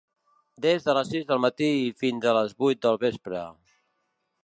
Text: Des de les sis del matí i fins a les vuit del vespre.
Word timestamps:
Des 0.65 0.87
de 0.87 0.95
les 0.99 1.11
sis 1.15 1.27
del 1.33 1.43
matí 1.45 1.69
i 1.83 1.93
fins 2.01 2.25
a 2.25 2.35
les 2.41 2.59
vuit 2.65 2.83
del 2.87 3.01
vespre. 3.07 3.47